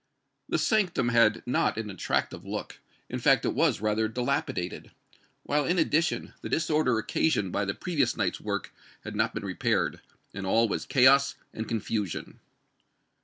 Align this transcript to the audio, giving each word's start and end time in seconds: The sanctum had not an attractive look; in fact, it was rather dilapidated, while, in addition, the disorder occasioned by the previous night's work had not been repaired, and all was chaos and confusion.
The 0.49 0.57
sanctum 0.57 1.09
had 1.09 1.43
not 1.45 1.77
an 1.77 1.91
attractive 1.91 2.43
look; 2.43 2.79
in 3.07 3.19
fact, 3.19 3.45
it 3.45 3.53
was 3.53 3.81
rather 3.81 4.07
dilapidated, 4.07 4.89
while, 5.43 5.63
in 5.63 5.77
addition, 5.77 6.33
the 6.41 6.49
disorder 6.49 6.97
occasioned 6.97 7.51
by 7.51 7.65
the 7.65 7.75
previous 7.75 8.17
night's 8.17 8.41
work 8.41 8.73
had 9.03 9.15
not 9.15 9.35
been 9.35 9.45
repaired, 9.45 10.01
and 10.33 10.43
all 10.47 10.67
was 10.67 10.87
chaos 10.87 11.35
and 11.53 11.67
confusion. 11.67 12.39